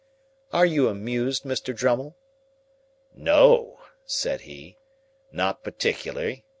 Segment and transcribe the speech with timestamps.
[0.51, 1.75] "Are you amused, Mr.
[1.75, 2.17] Drummle?"
[3.13, 4.79] "No," said he,
[5.31, 6.43] "not particularly.